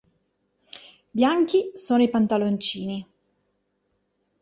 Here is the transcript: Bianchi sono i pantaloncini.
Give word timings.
Bianchi 1.13 1.73
sono 1.75 2.01
i 2.01 2.09
pantaloncini. 2.09 3.07